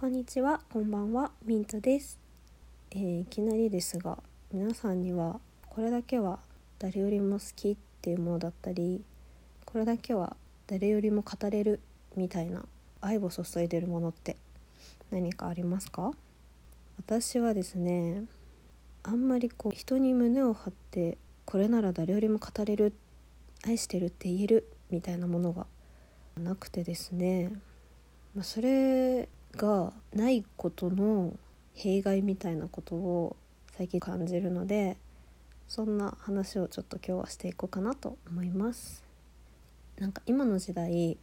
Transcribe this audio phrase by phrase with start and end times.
[0.00, 2.20] こんにちは、こんばんは、ミントです、
[2.92, 6.38] えーいきなりですが、皆さんにはこれだけは
[6.78, 9.02] 誰よりも好きっていうものだったり、
[9.64, 10.36] これだけは
[10.68, 11.80] 誰よりも語れる
[12.14, 12.64] みたいな
[13.00, 14.36] 愛を注いでるものって
[15.10, 16.12] 何かありますか？
[16.98, 18.22] 私はですね、
[19.02, 22.92] あんまりこう人に胸を張ってこれなら誰よりも語れる、
[23.66, 25.66] 愛してるって言えるみたいなものが
[26.40, 27.50] なくてですね、
[28.36, 31.34] まあ、それがないことの
[31.74, 33.36] 弊害みたいなことを
[33.76, 34.96] 最近感じるので
[35.68, 39.04] そんな話をちょっと今日はしていこうかなと思います。
[39.98, 41.18] なんか今の時代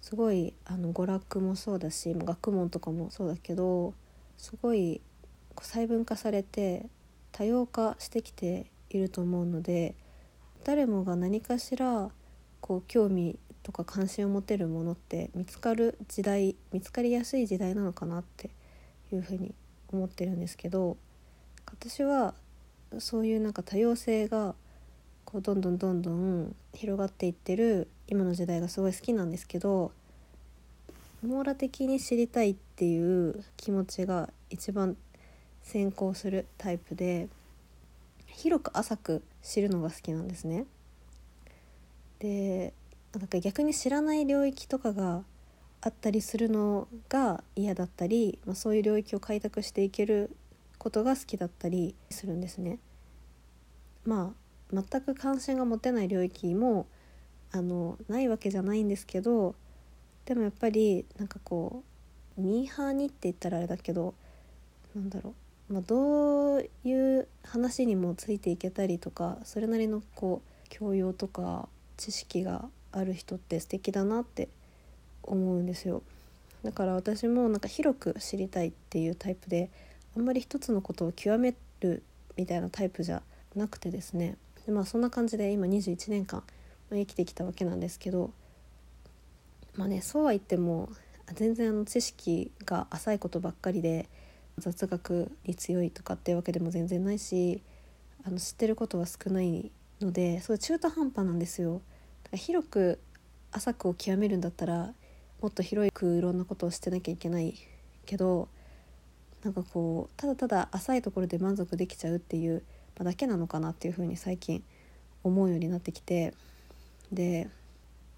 [0.00, 3.94] すごいあの娯楽もそうだし学問とかもそうだけど
[4.36, 5.00] すごい
[5.56, 6.86] 細分化されて
[7.32, 9.94] 多様化してきていると思うので
[10.64, 12.10] 誰もが何かしら
[12.60, 18.48] こう興味とか関心を持てるものって見つかる時代見つかりやすい時代なのかなって
[19.12, 19.54] いうふうに
[19.92, 20.96] 思ってるんですけど
[21.66, 22.32] 私は
[22.98, 24.54] そういうなんか多様性が
[25.26, 29.92] こうどんどんどんどん広がっていってる今の時代がすごい好きなんですけど
[31.22, 34.96] 網羅的に知りたいっていう気持ちが一番
[35.62, 37.28] 先行するタイプで
[38.28, 40.64] 広く浅く知るのが好きなんですね。
[42.18, 42.72] で
[43.14, 45.22] なんか逆に知らない領域とかが
[45.80, 50.30] あったりするのが嫌だったり、まあ、そういう領域を開拓していける
[50.78, 52.78] ことが好きだったりするんですね。
[54.04, 56.86] まあ全く関心が持てない領域も
[57.52, 59.54] あのないわけじゃないんですけど
[60.26, 61.82] でもやっぱりなんかこ
[62.36, 64.14] うミーハーにって言ったらあれだけど
[64.94, 65.34] なんだろ
[65.70, 74.48] う、まあ、どういう話にもついていけたりとかそれなりのこう教養とか知識がある人って素敵だなって
[75.22, 76.02] 思うんですよ
[76.62, 79.70] だから私もなんか広く知りたいっていうタイプで
[80.16, 82.02] あんまり一つのことを極める
[82.36, 83.22] みたいなタイプじゃ
[83.54, 86.42] なくてですねでまあそんな感じで今21年間
[86.90, 88.30] 生きてきたわけなんですけど
[89.76, 90.88] まあねそうは言っても
[91.34, 94.08] 全然あの知識が浅いことばっかりで
[94.56, 97.62] 雑学に強いとかっていうわけでも全然ないし
[98.24, 101.80] あの知ってることは少ないのですごい中途半端なんですよ。
[102.34, 102.98] 広く
[103.52, 104.92] 浅くを極めるんだったら
[105.40, 107.54] もっと広くいろんなことをしてなきゃいけない
[108.06, 108.48] けど
[109.42, 112.62] なんかこうただただ浅いところで満足できちゃうっていう、
[113.04, 114.64] だけなのかなっていうふうに最近
[115.22, 116.34] 思うようになってきて
[117.12, 117.48] で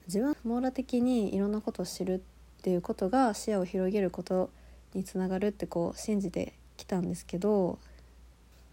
[0.07, 4.51] 自分は網羅的にいろんなことを知るっていうことが視野を広げること
[4.95, 7.79] につながるってこう信じてきたんですけど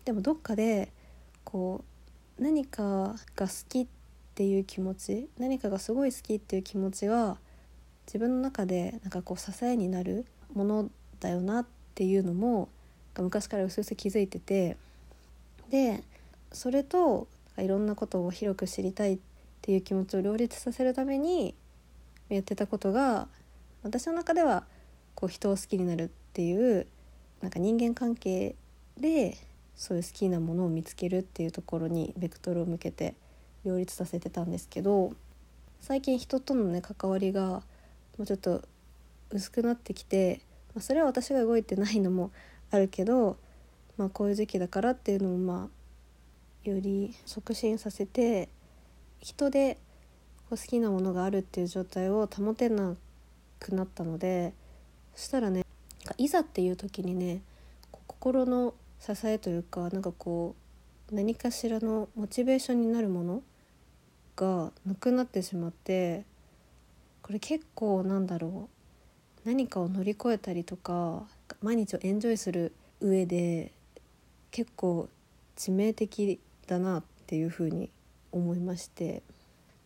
[0.06, 0.92] でもどっかで
[1.44, 1.84] こ
[2.40, 3.88] う何かが好き
[4.38, 7.38] っていう気持ち何かがすごい好きっていう気持ちが
[8.06, 11.66] 自分の中でなんかこう支えになるものだよなっ
[11.96, 12.70] ていうのも
[13.18, 14.78] 昔からうすうす気づいてて
[15.72, 16.04] で
[16.52, 17.28] それと
[17.58, 19.20] いろんなことを広く知りたいっ
[19.64, 21.56] ていう気持ちを両立させるために
[22.30, 23.28] やってたことが
[23.82, 24.66] 私の中では
[25.16, 26.86] こう人を好きになるっていう
[27.42, 28.54] なんか人間関係
[29.00, 29.36] で
[29.76, 33.16] そういう好きなものを見つけるっていうところにベクトルを向けて
[33.68, 35.12] 両立させてたんですけど
[35.82, 37.64] 最近人とのね関わりがも
[38.20, 38.62] うちょっと
[39.30, 40.42] 薄くなってきて、
[40.74, 42.32] まあ、それは私が動いてないのも
[42.72, 43.38] あるけど、
[43.98, 45.70] まあ、こういう時期だからっていうのもま
[46.66, 48.50] あより促進させて
[49.20, 49.78] 人で
[50.50, 52.96] こう好きなものがあるっていう状態を保てな
[53.60, 54.54] くなったので
[55.14, 55.66] そしたらね
[56.18, 57.42] いざっていう時にね
[57.92, 60.56] 心の支えというかなんかこ
[61.12, 63.42] う何かしらのモチベーションになるもの
[64.38, 66.24] がなくなってしまって
[67.22, 68.70] これ結構なんだろ
[69.44, 71.24] う何かを乗り越えたりとか
[71.62, 73.74] 毎日をエンジョイする上で
[74.52, 75.10] 結構
[75.58, 77.90] 致命的だなっていうふうに
[78.32, 79.24] 思いまして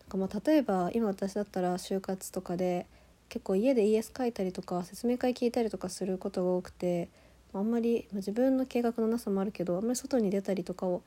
[0.02, 2.86] なんかま例えば今私だったら就活とかで
[3.30, 7.08] 結構家で ES 書いたりとか説明会聞いたりとかすることが多くて
[7.54, 11.02] あんまりま自分の計画のなさもあるけどあんまり外に出たりとかを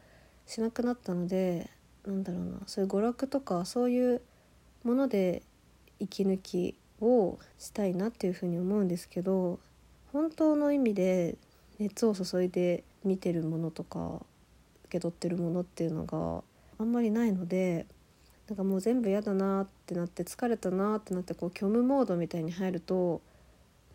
[0.46, 1.70] しなくなったので
[2.06, 4.22] なんだろうなそういう娯楽とかそういう
[4.82, 5.42] もので
[5.98, 9.58] 息抜きをしたいなっていうふうに思うんですけど
[10.12, 11.36] 本当の意味で
[11.78, 14.20] 熱を注いで見てるものとか
[14.84, 16.42] 受け取ってるものっていうのが
[16.78, 17.86] あんまりないので
[18.48, 23.22] なんかもう全部嫌だなってなって疲れたなってなってこう虚無モードみたいに入ると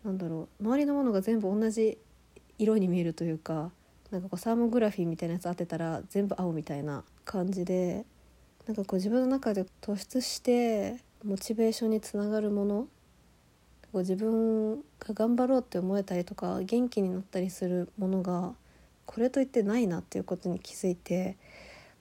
[0.04, 1.98] なんだろう周りのものが全部同じ
[2.58, 3.72] 色に見えるというか
[4.12, 8.06] なんかこうサーモグラフィーみたいなやつ当てたら全部青みたいな感じで
[8.66, 12.88] なんかこう自分の中で突出してモチベーションにつながるもの
[13.92, 18.54] こう自分が頑張ろうって思えたりとか元気になったりするものが
[19.06, 21.38] これといってないなっていうことに気づいて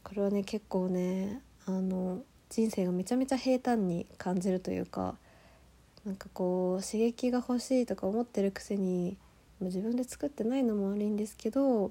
[0.04, 2.20] これはね結構ねあの
[2.50, 5.16] 人生がめちゃめちゃ平坦に感じるというか
[6.04, 9.16] なんかこう刺激が欲しいとか思ってるくせに
[9.66, 11.90] 自分で作ってないのも悪いんですけど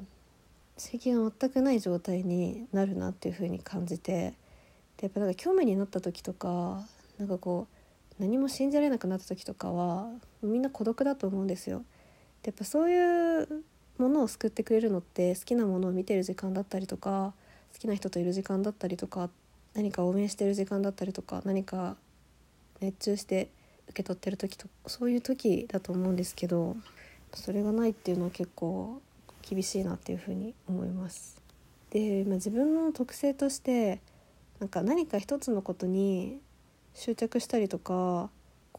[0.78, 4.34] 刺激が全くない状態になるなっていう風に感じて
[4.98, 6.82] でやっぱなんか興味になった時とか
[7.18, 7.68] なんかこ
[8.20, 10.10] う何も信じられなくなった時とかは
[10.42, 11.84] みんな孤独だと思うんですよ。
[12.42, 13.64] でやっぱそういう
[13.98, 17.34] ものを救ってくれるのって好きなものを見てる時間だったりとか
[17.74, 19.30] 好きな人といる時間だったりとか
[19.74, 21.96] 何か応援してる時間だったりとか何か
[22.80, 23.50] 熱中して
[23.90, 26.76] 受け取ってる時とそういう時だと思うんですけど
[27.34, 29.02] それがないっていうのは結構
[29.42, 31.42] 厳しいなっていうふうに思います。
[31.92, 34.02] で、まあ、自分の特性として
[34.60, 36.40] なんか何か一つのことに
[36.94, 38.30] 執着したりとか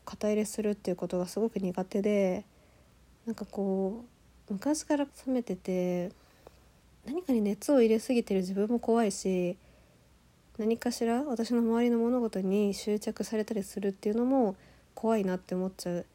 [0.05, 2.45] 肩入れするっていうことがすごく苦手で
[3.27, 4.05] なんかこ
[4.49, 6.11] う昔から冷めてて
[7.07, 9.57] 何かに熱を入れすぎてる自分も怖いし
[10.59, 14.57] 何かしら私の周りの物事に執着されたりするっていうのも
[14.95, 16.07] 怖いなって思っちゃう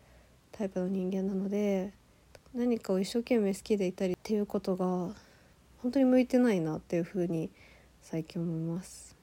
[0.51, 1.93] タイプの人間なので
[2.53, 4.85] 何かを一生懸命好きでいたりっていうことが
[5.81, 7.49] 本当に向いてないなっていうふうに
[8.01, 9.15] 最近思います。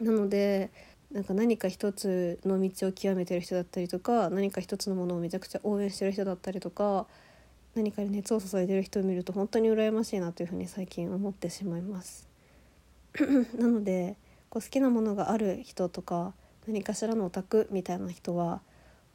[0.00, 0.70] なので
[1.10, 7.06] なんか何か一つの道を極めてる人だったりとか何か一つのものをめちゃくちゃ応援してる人だったりとか
[7.74, 12.28] 何かに熱を注いでる人を見ると本当に羨ましいなというふうに最近思ってしまいます。
[13.58, 14.16] なので
[14.50, 16.32] こう好きなものがある人とか
[16.66, 18.60] 何かしらのオタクみたいな人は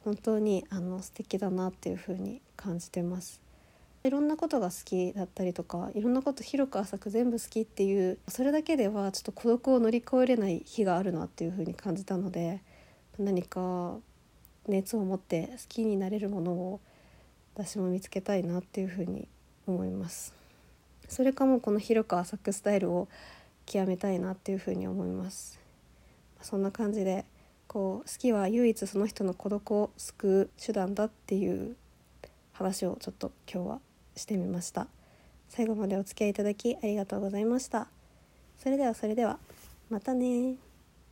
[0.04, 3.40] 本当にあの素敵だなっていう風に感じてます。
[4.04, 12.62] いろんなことが好きだったりとかいろんなこと広く浅く全部好きっていうそれだけではちょっと孤独を乗り越えれない日があるなっていう風に感じたので
[13.16, 13.96] 何か
[14.66, 16.80] 熱を持って好きになれるものを
[17.54, 19.28] 私も見つけたいなっていう風に
[19.66, 20.34] 思います。
[21.08, 23.08] それかもこの広く浅くスタイルを
[23.66, 25.60] 極めたいなっていう風に思います。
[26.40, 27.24] そんな感じで
[27.72, 31.74] こう好きは唯一その人の孤独を救う手段だっていう
[32.52, 33.80] 話をちょっと今日は
[34.14, 34.88] してみました。
[35.48, 37.88] 最後までお付き合いいただきありがとうございました。
[38.58, 39.38] それではそれでは
[39.88, 40.56] またね